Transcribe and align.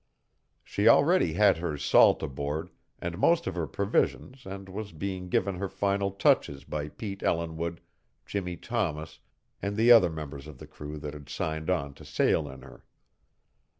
She 0.63 0.87
already 0.87 1.33
had 1.33 1.57
her 1.57 1.77
salt 1.77 2.23
aboard 2.23 2.71
and 2.97 3.19
most 3.19 3.45
of 3.45 3.53
her 3.53 3.67
provisions 3.67 4.47
and 4.47 4.67
was 4.67 4.93
being 4.93 5.29
given 5.29 5.57
her 5.57 5.69
final 5.69 6.09
touches 6.09 6.63
by 6.63 6.89
Pete 6.89 7.21
Ellinwood, 7.21 7.81
Jimmie 8.25 8.57
Thomas, 8.57 9.19
and 9.61 9.77
the 9.77 9.91
other 9.91 10.09
members 10.09 10.47
of 10.47 10.57
the 10.57 10.65
crew 10.65 10.97
that 10.97 11.13
had 11.13 11.29
signed 11.29 11.69
on 11.69 11.93
to 11.93 12.03
sail 12.03 12.49
in 12.49 12.63
her. 12.63 12.83